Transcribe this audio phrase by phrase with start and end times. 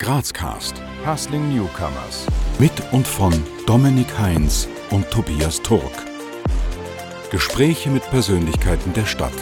[0.00, 0.80] Grazcast.
[1.04, 2.24] Hustling Newcomers.
[2.60, 3.34] Mit und von
[3.66, 5.90] Dominik Heinz und Tobias Turk.
[7.32, 9.32] Gespräche mit Persönlichkeiten der Stadt.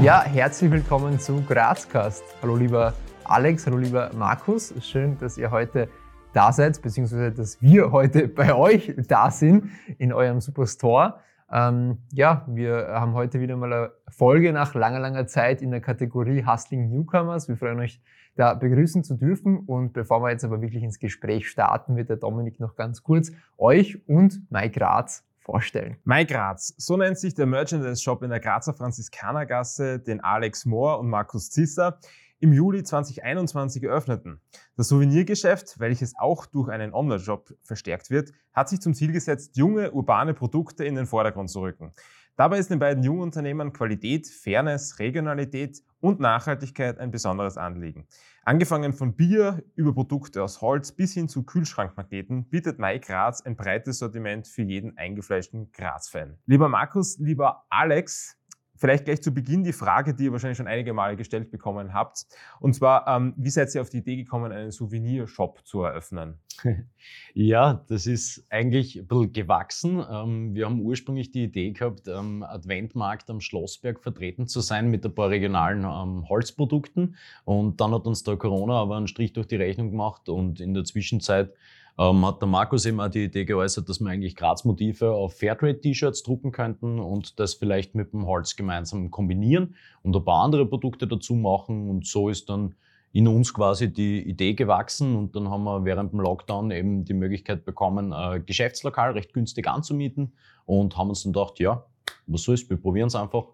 [0.00, 2.22] Ja, herzlich willkommen zu Grazcast.
[2.40, 2.94] Hallo lieber
[3.24, 4.72] Alex, hallo lieber Markus.
[4.80, 5.88] Schön, dass ihr heute
[6.32, 9.64] da seid, beziehungsweise dass wir heute bei euch da sind
[9.98, 11.18] in eurem Superstore.
[11.52, 15.80] Ähm, ja, wir haben heute wieder mal eine Folge nach langer, langer Zeit in der
[15.80, 17.48] Kategorie Hustling Newcomers.
[17.48, 18.00] Wir freuen euch,
[18.36, 19.58] da begrüßen zu dürfen.
[19.58, 23.32] Und bevor wir jetzt aber wirklich ins Gespräch starten, wird der Dominik noch ganz kurz
[23.58, 25.96] euch und Mike Graz vorstellen.
[26.04, 31.00] Mike Graz, so nennt sich der Merchandise Shop in der Grazer Franziskanergasse, den Alex Mohr
[31.00, 31.98] und Markus Zisser
[32.40, 34.40] im Juli 2021 eröffneten.
[34.76, 39.92] Das Souvenirgeschäft, welches auch durch einen Online-Shop verstärkt wird, hat sich zum Ziel gesetzt, junge,
[39.92, 41.92] urbane Produkte in den Vordergrund zu rücken.
[42.36, 48.06] Dabei ist den beiden jungen Unternehmern Qualität, Fairness, Regionalität und Nachhaltigkeit ein besonderes Anliegen.
[48.42, 53.56] Angefangen von Bier über Produkte aus Holz bis hin zu Kühlschrankmagneten bietet Mai Graz ein
[53.56, 56.38] breites Sortiment für jeden eingefleischten Graz-Fan.
[56.46, 58.39] Lieber Markus, lieber Alex,
[58.80, 62.24] Vielleicht gleich zu Beginn die Frage, die ihr wahrscheinlich schon einige Male gestellt bekommen habt.
[62.60, 66.38] Und zwar, ähm, wie seid ihr auf die Idee gekommen, einen Souvenirshop zu eröffnen?
[67.32, 70.04] Ja, das ist eigentlich ein bisschen gewachsen.
[70.10, 75.04] Ähm, wir haben ursprünglich die Idee gehabt, am Adventmarkt am Schlossberg vertreten zu sein mit
[75.06, 77.16] ein paar regionalen ähm, Holzprodukten.
[77.44, 80.74] Und dann hat uns da Corona aber einen Strich durch die Rechnung gemacht und in
[80.74, 81.54] der Zwischenzeit
[82.00, 86.22] ähm, hat der Markus eben auch die Idee geäußert, dass wir eigentlich Graz-Motive auf Fairtrade-T-Shirts
[86.22, 91.06] drucken könnten und das vielleicht mit dem Holz gemeinsam kombinieren und ein paar andere Produkte
[91.06, 91.90] dazu machen.
[91.90, 92.74] Und so ist dann
[93.12, 97.12] in uns quasi die Idee gewachsen und dann haben wir während dem Lockdown eben die
[97.12, 100.32] Möglichkeit bekommen, ein Geschäftslokal recht günstig anzumieten
[100.64, 101.84] und haben uns dann gedacht, ja,
[102.26, 103.44] was soll's, wir probieren es einfach.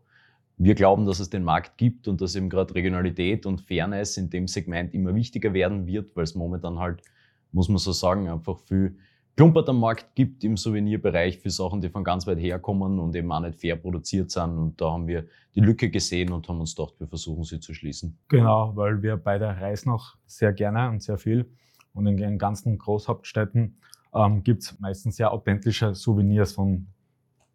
[0.57, 4.31] Wir glauben, dass es den Markt gibt und dass eben gerade Regionalität und Fairness in
[4.31, 7.03] dem Segment immer wichtiger werden wird, weil es momentan halt
[7.53, 8.97] muss man so sagen, einfach viel
[9.37, 13.31] Klumpert am Markt gibt im Souvenirbereich für Sachen, die von ganz weit herkommen und eben
[13.31, 14.57] auch nicht fair produziert sind.
[14.57, 17.75] Und da haben wir die Lücke gesehen und haben uns gedacht, wir versuchen sie zu
[17.75, 18.17] schließen.
[18.29, 21.51] Genau, weil wir beide reisen auch sehr gerne und sehr viel.
[21.93, 23.77] Und in den ganzen Großhauptstädten
[24.15, 26.87] ähm, gibt es meistens sehr authentische Souvenirs vom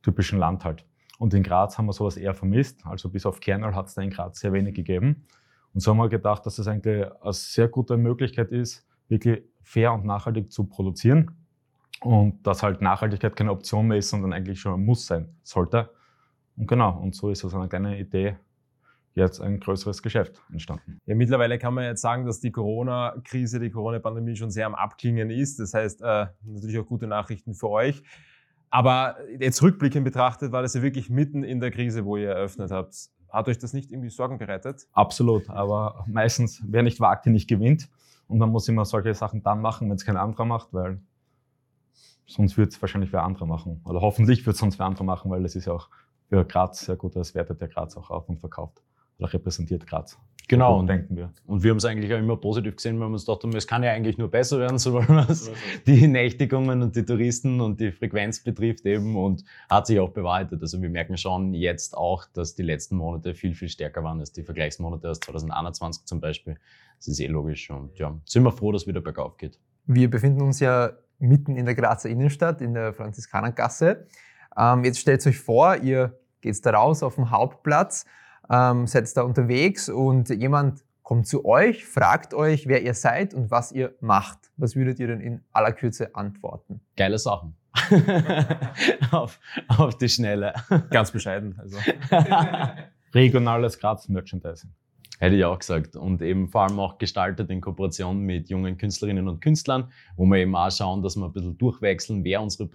[0.03, 0.85] typischen Land halt.
[1.17, 2.85] Und in Graz haben wir sowas eher vermisst.
[2.85, 5.25] Also bis auf Kernal hat es da in Graz sehr wenig gegeben.
[5.73, 9.93] Und so haben wir gedacht, dass das eigentlich eine sehr gute Möglichkeit ist, wirklich fair
[9.93, 11.31] und nachhaltig zu produzieren.
[12.01, 15.91] Und dass halt Nachhaltigkeit keine Option mehr ist, sondern eigentlich schon ein Muss sein sollte.
[16.57, 18.37] Und genau, und so ist aus einer kleinen Idee
[19.13, 20.99] jetzt ein größeres Geschäft entstanden.
[21.05, 25.29] Ja, mittlerweile kann man jetzt sagen, dass die Corona-Krise, die Corona-Pandemie schon sehr am Abklingen
[25.29, 25.59] ist.
[25.59, 28.03] Das heißt, äh, natürlich auch gute Nachrichten für euch.
[28.69, 32.71] Aber jetzt rückblickend betrachtet, war das ja wirklich mitten in der Krise, wo ihr eröffnet
[32.71, 32.95] habt.
[33.29, 34.87] Hat euch das nicht irgendwie Sorgen bereitet?
[34.93, 37.89] Absolut, aber meistens, wer nicht wagt, der nicht gewinnt.
[38.31, 41.01] Und man muss immer solche Sachen dann machen, wenn es kein anderer macht, weil
[42.25, 43.81] sonst wird es wahrscheinlich wer anderer machen.
[43.83, 45.89] Oder hoffentlich wird es sonst wer anderer machen, weil das ist ja auch
[46.29, 48.81] für Graz sehr gut, das wertet der Graz auch auf und verkauft
[49.19, 50.17] oder repräsentiert Graz.
[50.47, 51.31] Genau, und, denken wir.
[51.47, 53.67] Und wir haben es eigentlich auch immer positiv gesehen, weil wir uns gedacht haben, es
[53.67, 55.49] kann ja eigentlich nur besser werden, so was
[55.87, 60.61] die Nächtigungen und die Touristen und die Frequenz betrifft eben und hat sich auch bewahrheitet.
[60.61, 64.31] Also wir merken schon jetzt auch, dass die letzten Monate viel, viel stärker waren als
[64.31, 66.57] die Vergleichsmonate aus 2021 zum Beispiel.
[66.97, 69.57] Das ist eh logisch und ja, sind wir froh, dass es wieder bergauf geht.
[69.85, 74.07] Wir befinden uns ja mitten in der Grazer Innenstadt, in der Franziskanergasse.
[74.57, 78.05] Ähm, jetzt stellt euch vor, ihr geht da raus auf dem Hauptplatz,
[78.49, 83.51] ähm, seid da unterwegs und jemand kommt zu euch, fragt euch, wer ihr seid und
[83.51, 84.51] was ihr macht.
[84.55, 86.79] Was würdet ihr denn in aller Kürze antworten?
[86.95, 87.55] Geile Sachen.
[89.11, 90.53] auf, auf die Schnelle.
[90.89, 91.59] Ganz bescheiden.
[91.59, 91.77] Also.
[93.13, 94.71] Regionales Graz-Merchandising.
[95.21, 95.95] Hätte ich auch gesagt.
[95.95, 100.39] Und eben vor allem auch gestaltet in Kooperation mit jungen Künstlerinnen und Künstlern, wo wir
[100.39, 102.67] eben auch schauen, dass wir ein bisschen durchwechseln, wer unsere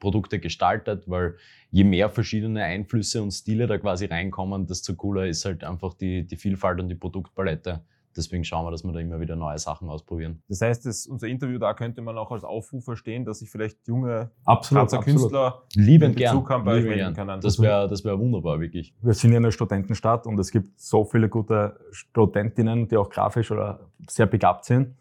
[0.00, 1.36] Produkte gestaltet, weil
[1.70, 6.26] je mehr verschiedene Einflüsse und Stile da quasi reinkommen, desto cooler ist halt einfach die,
[6.26, 7.84] die Vielfalt und die Produktpalette
[8.16, 10.42] deswegen schauen wir, dass wir da immer wieder neue Sachen ausprobieren.
[10.48, 13.86] Das heißt, das, unser Interview da könnte man auch als Aufruf verstehen, dass sich vielleicht
[13.86, 15.04] junge absolut, absolut.
[15.04, 16.36] Künstler lieben gern.
[16.36, 17.40] Bezug bei euch melden können.
[17.40, 18.94] Das wäre das wär wunderbar, wirklich.
[19.02, 23.50] Wir sind ja eine Studentenstadt und es gibt so viele gute Studentinnen, die auch grafisch
[23.50, 24.94] oder sehr begabt sind.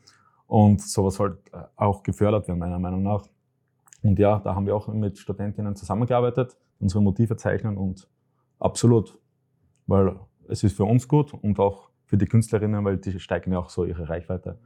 [0.47, 3.25] Und sowas sollte auch gefördert werden, meiner Meinung nach.
[4.03, 8.09] Und ja, da haben wir auch mit Studentinnen zusammengearbeitet, unsere Motive zeichnen und
[8.59, 9.17] absolut,
[9.87, 10.19] weil
[10.49, 13.69] es ist für uns gut und auch für die Künstlerinnen, weil die steigern ja auch
[13.69, 14.57] so ihre Reichweite.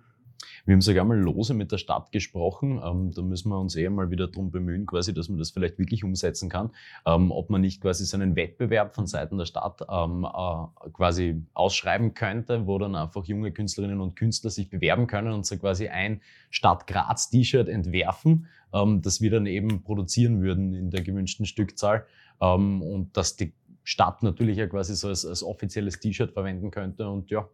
[0.65, 2.81] Wir haben sogar mal lose mit der Stadt gesprochen.
[2.83, 5.77] Ähm, da müssen wir uns eher mal wieder darum bemühen, quasi, dass man das vielleicht
[5.77, 6.71] wirklich umsetzen kann.
[7.05, 11.43] Ähm, ob man nicht quasi so einen Wettbewerb von Seiten der Stadt ähm, äh, quasi
[11.53, 15.87] ausschreiben könnte, wo dann einfach junge Künstlerinnen und Künstler sich bewerben können und so quasi
[15.87, 21.45] ein Stadt Graz T-Shirt entwerfen, ähm, das wir dann eben produzieren würden in der gewünschten
[21.45, 22.07] Stückzahl.
[22.41, 23.53] Ähm, und dass die
[23.85, 27.07] Stadt natürlich ja quasi so als, als offizielles T-Shirt verwenden könnte.
[27.07, 27.47] Und ja,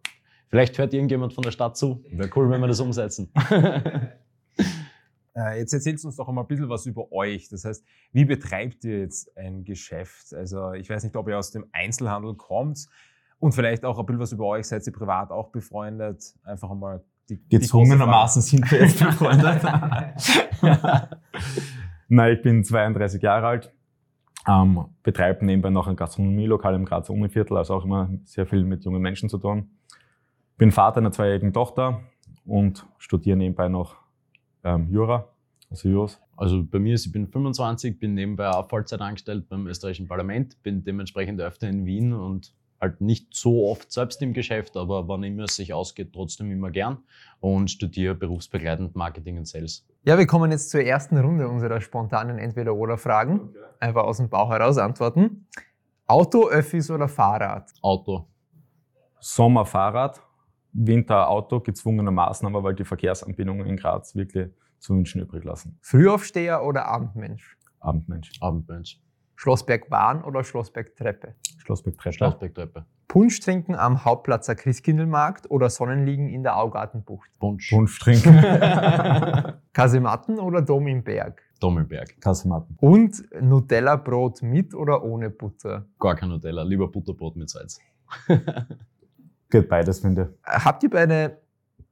[0.48, 2.04] vielleicht hört irgendjemand von der Stadt zu.
[2.10, 3.32] Wäre cool, wenn wir das umsetzen.
[5.34, 7.48] Äh, jetzt erzählt uns doch einmal ein bisschen was über euch.
[7.48, 10.34] Das heißt, wie betreibt ihr jetzt ein Geschäft?
[10.34, 12.86] Also ich weiß nicht, ob ihr aus dem Einzelhandel kommt
[13.40, 14.68] und vielleicht auch ein bisschen was über euch.
[14.68, 16.22] Seid ihr privat auch befreundet?
[16.44, 19.64] Einfach einmal die Gezwungenermaßen sind wir jetzt befreundet.
[22.10, 23.74] Nein, ich bin 32 Jahre alt,
[24.48, 28.84] ähm, betreibe nebenbei noch ein Gastronomielokal im Grazer Univiertel, also auch immer sehr viel mit
[28.84, 29.70] jungen Menschen zu tun.
[30.58, 32.02] Bin Vater einer zweijährigen Tochter
[32.46, 33.96] und studiere nebenbei noch
[34.64, 35.28] ähm, Jura,
[35.70, 36.20] also Jus.
[36.36, 40.62] Also bei mir ist, ich bin 25, bin nebenbei auch Vollzeit angestellt beim österreichischen Parlament,
[40.64, 45.24] bin dementsprechend öfter in Wien und halt nicht so oft selbst im Geschäft, aber wann
[45.24, 46.98] immer es sich ausgeht, trotzdem immer gern
[47.40, 49.88] und studiere berufsbegleitend Marketing und Sales.
[50.04, 53.54] Ja, wir kommen jetzt zur ersten Runde unserer spontanen Entweder-Oder-Fragen.
[53.80, 55.48] Einfach aus dem Bauch heraus antworten.
[56.08, 57.72] Auto, Öffis oder Fahrrad?
[57.82, 58.28] Auto.
[59.20, 60.20] Sommer Fahrrad,
[60.74, 64.50] Winter Auto, gezwungenermaßen, aber weil die Verkehrsanbindungen in Graz wirklich
[64.80, 65.78] zu wünschen übrig lassen.
[65.82, 67.58] Frühaufsteher oder Abendmensch?
[67.80, 68.32] Abendmensch.
[68.42, 69.00] Abendmensch.
[69.42, 71.34] Schlossbergbahn oder Schlossbergtreppe?
[71.58, 72.14] Schlossbergtreppe.
[72.16, 72.86] Schlossbergtreppe.
[73.08, 77.28] Punsch trinken am Hauptplatzer Christkindlmarkt oder Sonnenliegen in der Augartenbucht?
[77.40, 77.72] Punsch.
[77.72, 78.36] Punsch trinken.
[79.74, 81.42] Kasematten oder Dom im Berg?
[81.60, 82.22] Dommelberg.
[82.22, 82.78] Kasematten.
[82.82, 85.88] Und Nutella-Brot mit oder ohne Butter?
[85.98, 87.80] Gar kein Nutella, lieber Butterbrot mit Salz.
[89.50, 90.54] Geht beides, finde ich.
[90.64, 91.42] Habt ihr beide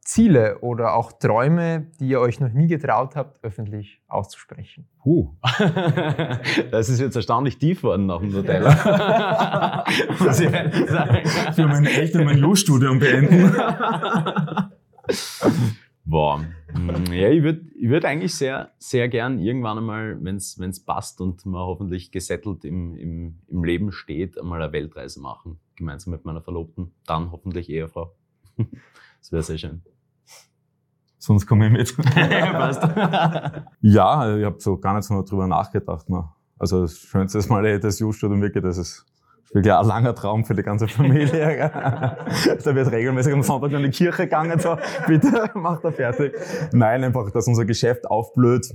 [0.01, 4.88] Ziele oder auch Träume, die ihr euch noch nie getraut habt, öffentlich auszusprechen?
[5.04, 5.36] Puh.
[6.72, 9.86] Das ist jetzt erstaunlich tief worden nach dem Nutella.
[10.19, 11.28] Muss ich sagen.
[11.54, 13.54] Für mein echt mein Jus-Studium beenden.
[16.06, 16.44] Boah.
[16.74, 21.22] Hm, Ja, ich würde ich würd eigentlich sehr, sehr gern irgendwann einmal, wenn es passt
[21.22, 25.60] und man hoffentlich gesettelt im, im, im Leben steht, einmal eine Weltreise machen.
[25.75, 26.92] Gemeinsam mit meiner Verlobten.
[27.06, 28.16] Dann hoffentlich Ehefrau.
[29.19, 29.81] Das wäre sehr schön.
[31.18, 31.98] Sonst komme ich mit.
[32.16, 32.81] Passt.
[33.81, 36.10] ja, ich habe so gar nicht so drüber nachgedacht.
[36.10, 36.27] Ne?
[36.57, 39.06] Also das Schönste ist mal eh das Jus-Studium wirklich, das ist
[39.54, 41.69] wirklich ein langer Traum für die ganze Familie.
[42.63, 44.77] da wird regelmäßig am Sonntag in die Kirche gegangen, so,
[45.07, 46.33] bitte macht er fertig.
[46.72, 48.74] Nein, einfach, dass unser Geschäft aufblüht,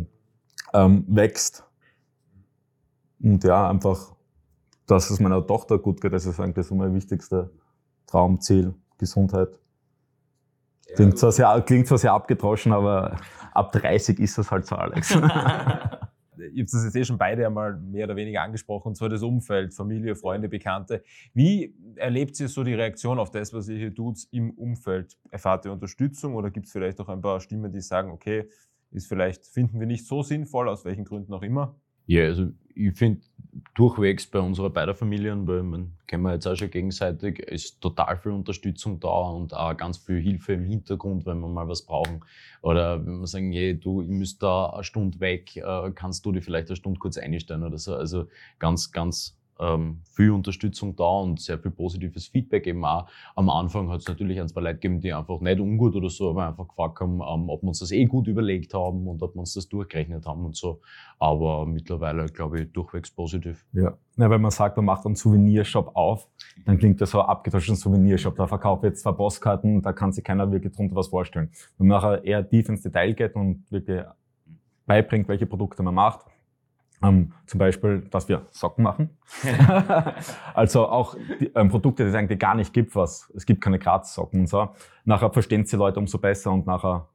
[0.73, 1.64] ähm, wächst.
[3.23, 4.14] Und ja, einfach,
[4.87, 7.50] dass es meiner Tochter gut geht, das ist eigentlich so mein wichtigster
[8.06, 9.58] Traumziel, Gesundheit.
[10.94, 13.16] Klingt zwar, sehr, klingt zwar sehr abgedroschen, aber
[13.52, 15.14] ab 30 ist das halt so, Alex.
[16.52, 19.22] Ihr habt das jetzt eh schon beide einmal mehr oder weniger angesprochen, und zwar das
[19.22, 21.02] Umfeld, Familie, Freunde, Bekannte.
[21.32, 25.16] Wie erlebt ihr so die Reaktion auf das, was ihr hier tut im Umfeld?
[25.31, 28.48] Erfahrt ihr Unterstützung oder gibt es vielleicht auch ein paar Stimmen, die sagen, okay,
[28.90, 31.76] ist vielleicht, finden wir nicht so sinnvoll, aus welchen Gründen auch immer?
[32.06, 33.21] Ja, also ich finde
[33.75, 38.17] durchwegs bei unserer beider Familien, weil man kennen wir jetzt auch schon gegenseitig, ist total
[38.17, 42.21] viel Unterstützung da und auch ganz viel Hilfe im Hintergrund, wenn wir mal was brauchen.
[42.62, 46.32] Oder wenn wir sagen, hey, du, ich müsste da eine Stunde weg, äh, kannst du
[46.32, 47.94] dir vielleicht eine Stunde kurz einstellen oder so.
[47.94, 48.26] Also
[48.59, 53.06] ganz, ganz ähm, viel Unterstützung da und sehr viel positives Feedback eben auch.
[53.36, 56.30] Am Anfang hat es natürlich ein, zwei Leute gegeben, die einfach nicht ungut oder so,
[56.30, 59.34] aber einfach gefragt haben, ähm, ob wir uns das eh gut überlegt haben und ob
[59.34, 60.80] wir uns das durchgerechnet haben und so.
[61.18, 63.64] Aber mittlerweile, glaube ich, durchwegs positiv.
[63.73, 63.96] Ja.
[64.16, 66.28] Na, wenn man sagt, man macht einen Souvenirshop auf,
[66.64, 68.37] dann klingt das so ein abgetauschter Souvenirshop.
[68.37, 71.50] Da verkaufe jetzt zwei Postkarten, da kann sich keiner wirklich drunter was vorstellen.
[71.78, 74.02] Wenn man nachher eher tief ins Detail geht und wirklich
[74.87, 76.26] beibringt, welche Produkte man macht,
[77.02, 79.10] ähm, zum Beispiel, dass wir Socken machen.
[80.54, 83.30] also auch die, ähm, Produkte, die es eigentlich gar nicht gibt, was.
[83.34, 84.70] Es gibt keine Graz-Socken und so.
[85.04, 87.08] Nachher verstehen sie Leute umso besser und nachher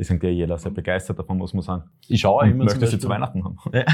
[0.00, 1.84] ist eigentlich jeder sehr begeistert davon, muss man sagen.
[2.08, 3.56] Ich schaue immer möchte zum sie zu Weihnachten haben.
[3.72, 3.84] Ja.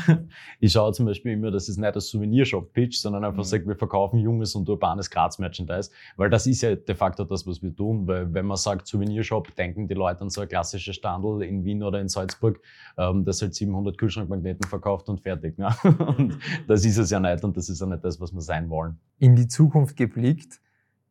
[0.61, 3.45] Ich schaue zum Beispiel immer, dass es nicht als Souvenirshop-Pitch, sondern einfach Mhm.
[3.45, 7.63] sagt, wir verkaufen junges und urbanes Graz-Merchandise, weil das ist ja de facto das, was
[7.63, 11.43] wir tun, weil wenn man sagt Souvenirshop, denken die Leute an so ein klassisches Standel
[11.43, 12.61] in Wien oder in Salzburg,
[12.97, 15.59] ähm, das halt 700 Kühlschrankmagneten verkauft und fertig.
[15.59, 15.69] Ne?
[16.17, 18.71] Und das ist es ja nicht und das ist auch nicht das, was wir sein
[18.71, 18.99] wollen.
[19.19, 20.61] In die Zukunft geblickt.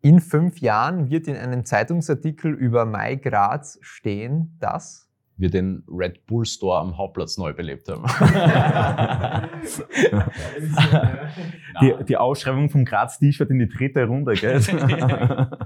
[0.06, 5.05] In fünf Jahren wird in einem Zeitungsartikel über Mai Graz stehen, dass
[5.38, 8.06] Wir den Red Bull Store am Hauptplatz neu belebt haben.
[11.82, 14.62] Die, die Ausschreibung vom Graz-T-Shirt in die dritte Runde, gell?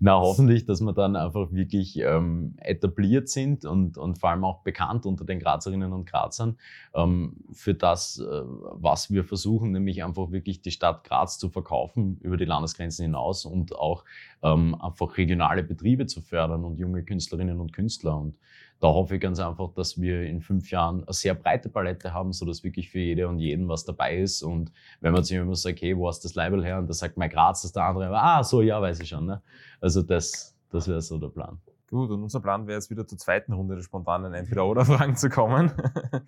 [0.00, 4.62] Na, hoffentlich, dass wir dann einfach wirklich ähm, etabliert sind und, und vor allem auch
[4.62, 6.58] bekannt unter den Grazerinnen und Grazern
[6.94, 12.18] ähm, für das, äh, was wir versuchen, nämlich einfach wirklich die Stadt Graz zu verkaufen
[12.20, 14.04] über die Landesgrenzen hinaus und auch
[14.42, 18.18] ähm, einfach regionale Betriebe zu fördern und junge Künstlerinnen und Künstler.
[18.18, 18.36] Und
[18.80, 22.32] da hoffe ich ganz einfach, dass wir in fünf Jahren eine sehr breite Palette haben,
[22.32, 24.42] so dass wirklich für jede und jeden was dabei ist.
[24.42, 26.78] Und wenn man sich immer sagt, okay, wo hast das Label her?
[26.78, 29.26] Und da sagt mein Graz, dass der andere, ah, so, ja, weiß ich schon.
[29.26, 29.42] Ne?
[29.80, 31.58] Also das, das wäre so der Plan.
[31.88, 35.70] Gut, und unser Plan wäre jetzt wieder zur zweiten Runde der spontanen Entweder-Oder-Fragen zu kommen.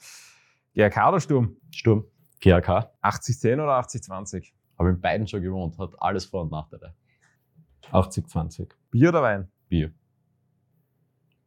[0.74, 1.56] GRK oder Sturm?
[1.70, 2.04] Sturm.
[2.40, 2.92] GRK.
[3.02, 4.52] 80-10 oder 80-20?
[4.78, 6.94] Habe in beiden schon gewohnt, hat alles Vor- und Nachteile.
[7.90, 8.68] 80-20.
[8.90, 9.48] Bier oder Wein?
[9.68, 9.92] Bier.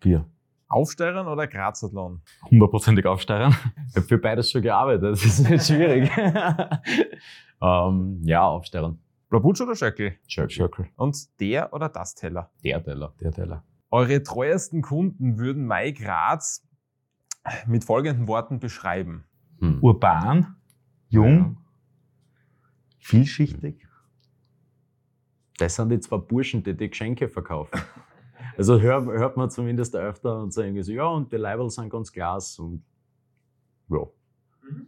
[0.02, 0.26] Bier.
[0.72, 2.22] Aufsteigern oder Grazathlon?
[2.50, 3.56] Hundertprozentig aufsteigern.
[3.90, 6.10] Ich habe für beides schon gearbeitet, das ist nicht schwierig.
[7.62, 9.00] ähm, ja, aufstellen.
[9.30, 10.18] Blabutsch oder Schöckel?
[10.30, 10.90] Circle.
[10.96, 12.52] Und der oder das Teller?
[12.64, 13.14] Der Teller.
[13.20, 13.64] Der Teller.
[13.90, 16.66] Eure treuesten Kunden würden Mai Graz
[17.68, 19.26] mit folgenden Worten beschreiben.
[19.60, 19.80] Hm.
[19.82, 20.56] Urban,
[21.10, 21.58] jung,
[23.00, 23.88] vielschichtig.
[25.58, 27.80] Das sind die zwei Burschen, die die Geschenke verkaufen.
[28.58, 32.12] Also hört, hört man zumindest öfter und sagen so, ja, und die Leibel sind ganz
[32.12, 32.84] glas und
[33.90, 34.06] ja,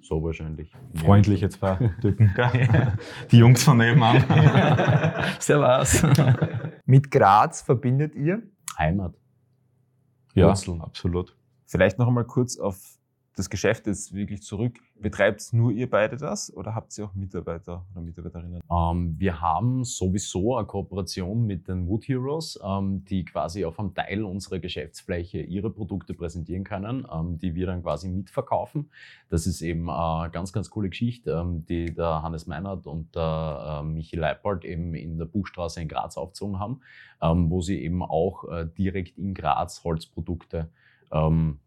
[0.01, 0.71] so wahrscheinlich.
[0.95, 2.33] Freundliche zwei Typen.
[3.31, 4.23] Die Jungs von nebenan.
[5.39, 6.03] Servus.
[6.85, 8.43] Mit Graz verbindet ihr?
[8.77, 9.15] Heimat.
[10.33, 10.81] Ja, Wurzeln.
[10.81, 11.35] absolut.
[11.65, 12.97] Vielleicht noch einmal kurz auf
[13.35, 14.77] das Geschäft jetzt wirklich zurück.
[14.95, 18.61] Betreibt nur ihr beide das oder habt ihr auch Mitarbeiter oder Mitarbeiterinnen?
[18.71, 23.93] Ähm, wir haben sowieso eine Kooperation mit den Wood Heroes, ähm, die quasi auf einem
[23.95, 28.91] Teil unserer Geschäftsfläche ihre Produkte präsentieren können, ähm, die wir dann quasi mitverkaufen.
[29.29, 33.81] Das ist eben eine ganz, ganz coole Geschichte, ähm, die der Hannes Meinert und der
[33.81, 36.81] äh, Michi Leipold eben in der Buchstraße in Graz aufgezogen haben,
[37.21, 40.69] ähm, wo sie eben auch äh, direkt in Graz Holzprodukte
[41.11, 41.59] ähm,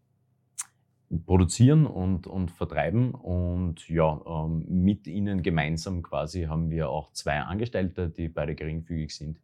[1.25, 3.11] produzieren und, und vertreiben.
[3.11, 9.15] Und ja, ähm, mit ihnen gemeinsam quasi haben wir auch zwei Angestellte, die beide geringfügig
[9.15, 9.39] sind.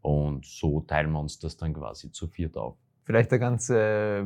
[0.00, 2.76] Und so teilen wir uns das dann quasi zu viert auf.
[3.04, 4.24] Vielleicht eine ganz äh,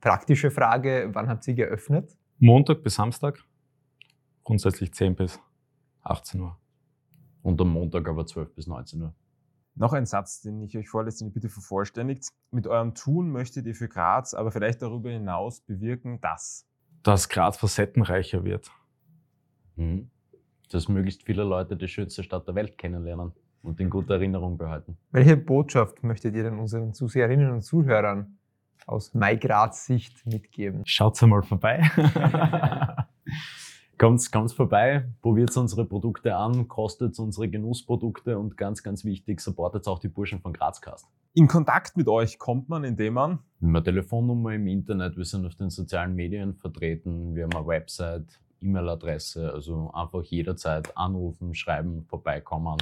[0.00, 1.10] praktische Frage.
[1.12, 2.16] Wann habt ihr geöffnet?
[2.38, 3.42] Montag bis Samstag.
[4.42, 5.40] Grundsätzlich 10 bis
[6.02, 6.56] 18 Uhr.
[7.42, 9.14] Und am Montag aber 12 bis 19 Uhr.
[9.76, 12.28] Noch ein Satz, den ich euch vorlese, den ihr bitte vervollständigt.
[12.52, 16.66] Mit eurem Tun möchtet ihr für Graz, aber vielleicht darüber hinaus bewirken, dass.
[17.02, 18.70] Dass Graz facettenreicher wird.
[19.76, 20.10] Mhm.
[20.70, 24.96] Dass möglichst viele Leute die schönste Stadt der Welt kennenlernen und in guter Erinnerung behalten.
[25.10, 28.38] Welche Botschaft möchtet ihr denn unseren Zuseherinnen und Zuhörern
[28.86, 30.82] aus Mai Graz Sicht mitgeben?
[30.84, 31.82] Schaut's einmal vorbei.
[33.98, 39.86] Kommt, kommt vorbei, probiert unsere Produkte an, kostet unsere Genussprodukte und ganz, ganz wichtig, supportet
[39.86, 41.06] auch die Burschen von Grazcast.
[41.34, 45.24] In Kontakt mit euch kommt man, indem man Wir haben eine Telefonnummer im Internet, wir
[45.24, 51.54] sind auf den sozialen Medien vertreten, wir haben eine Website, E-Mail-Adresse, also einfach jederzeit anrufen,
[51.54, 52.76] schreiben, vorbeikommen.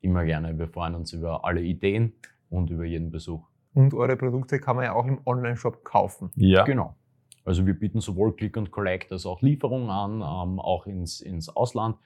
[0.00, 0.58] Immer gerne.
[0.58, 2.14] Wir freuen uns über alle Ideen
[2.50, 3.46] und über jeden Besuch.
[3.74, 6.30] Und eure Produkte kann man ja auch im Online-Shop kaufen.
[6.36, 6.64] ja.
[6.64, 6.96] Genau.
[7.44, 11.54] Also wir bieten sowohl Click und Collect als auch Lieferungen an, ähm, auch ins, ins
[11.54, 11.96] Ausland.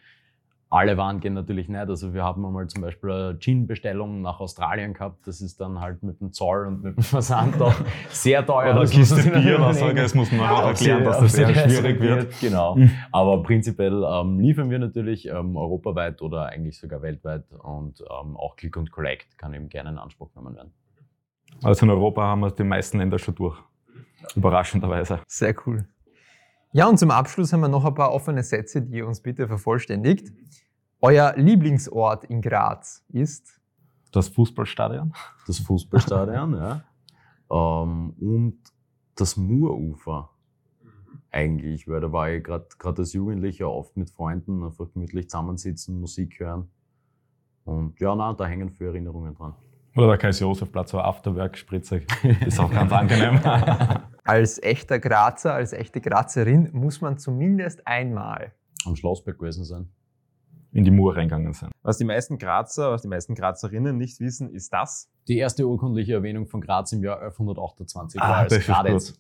[0.70, 1.88] Alle Waren gehen natürlich nicht.
[1.88, 5.26] Also wir haben einmal zum Beispiel eine Gin-Bestellung nach Australien gehabt.
[5.26, 7.74] Das ist dann halt mit dem Zoll und mit dem Versand doch
[8.10, 8.72] sehr teuer.
[8.72, 11.70] Oder Das Kiste Bier, was sagen, das muss man auch erklären, dass das sehr sehr
[11.70, 12.38] schwierig wird.
[12.40, 12.76] Genau.
[12.76, 12.90] Mhm.
[13.12, 18.56] Aber prinzipiell ähm, liefern wir natürlich ähm, europaweit oder eigentlich sogar weltweit und ähm, auch
[18.56, 20.72] Click und Collect kann eben gerne in Anspruch genommen werden.
[21.62, 23.58] Also in Europa haben wir die meisten Länder schon durch.
[24.34, 25.20] Überraschenderweise.
[25.26, 25.86] Sehr cool.
[26.72, 29.48] Ja, und zum Abschluss haben wir noch ein paar offene Sätze, die ihr uns bitte
[29.48, 30.32] vervollständigt.
[31.00, 33.60] Euer Lieblingsort in Graz ist
[34.12, 35.12] Das Fußballstadion.
[35.46, 36.84] Das Fußballstadion, ja.
[37.50, 38.58] Ähm, und
[39.14, 40.30] das Muurufer
[41.30, 46.40] eigentlich, weil da war ich gerade als Jugendlicher oft mit Freunden einfach gemütlich zusammensitzen, Musik
[46.40, 46.70] hören.
[47.64, 49.54] Und ja, na, da hängen viele Erinnerungen dran.
[49.96, 52.02] Oder der Kaiser-Josef-Platz, so Afterwork-Spritze.
[52.46, 53.40] Ist auch ganz angenehm.
[54.24, 58.52] als echter Grazer, als echte Grazerin muss man zumindest einmal.
[58.84, 59.88] Am Schlossberg gewesen sein.
[60.72, 61.72] In die Mur reingegangen sind.
[61.82, 65.08] Was die meisten Grazer, was die memeisten Grazerinnen nicht wissen, ist das.
[65.26, 69.18] Die erste urkundliche Erwähnung von Graz im Jahr 1128 Ah, war als ist Gradetz.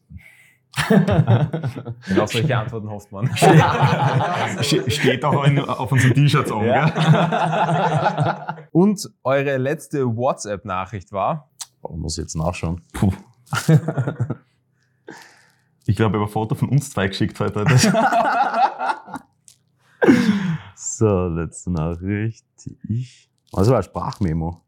[2.06, 3.26] Genau solche Antworten hofft man.
[4.60, 8.57] Ste- Steht auch in, auf unseren T-Shirts oben, Ja.
[8.70, 11.50] Und eure letzte WhatsApp-Nachricht war.
[11.82, 12.82] Oh, muss ich jetzt nachschauen.
[12.92, 13.12] Puh.
[15.86, 17.64] Ich glaube, ich habe ein Foto von uns zwei geschickt heute.
[20.98, 22.44] So, letzte Nachricht.
[22.88, 23.30] Ich.
[23.52, 24.62] Also war ein Sprachmemo.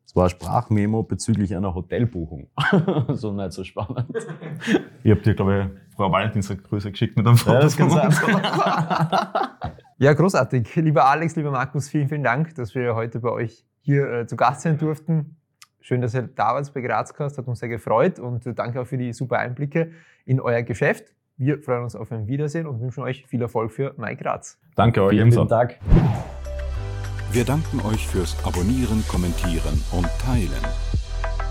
[0.00, 2.48] Jetzt war eine Sprachmemo bezüglich einer Hotelbuchung.
[3.08, 4.06] so nicht so spannend.
[5.04, 7.54] Ich habe dir, glaube ich, Frau Valentinsgrüße geschickt mit einem Foto.
[7.54, 8.10] Ja, das kann sein.
[9.98, 10.74] Ja, großartig.
[10.76, 14.36] Lieber Alex, lieber Markus, vielen, vielen Dank, dass wir heute bei euch hier äh, zu
[14.36, 15.36] Gast sein durften.
[15.80, 18.86] Schön, dass ihr da wart bei Grazcast, hat uns sehr gefreut und äh, danke auch
[18.86, 19.92] für die super Einblicke
[20.26, 21.14] in euer Geschäft.
[21.38, 24.58] Wir freuen uns auf ein Wiedersehen und wünschen euch viel Erfolg für Mai Graz.
[24.74, 25.78] Danke euch Vielen lieben Dank.
[27.32, 30.50] Wir danken euch fürs Abonnieren, Kommentieren und Teilen.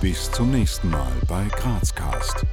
[0.01, 2.45] Bis zum nächsten Mal bei Grazcast.